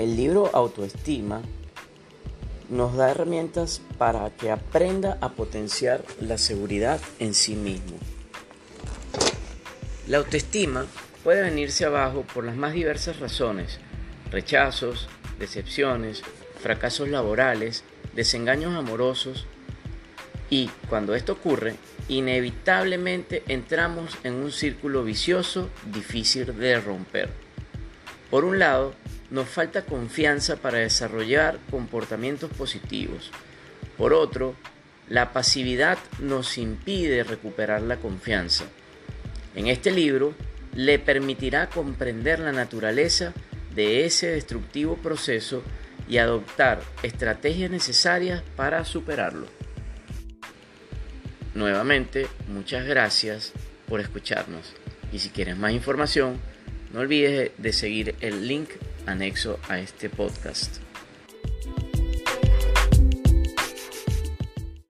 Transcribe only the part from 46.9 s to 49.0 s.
estrategias necesarias para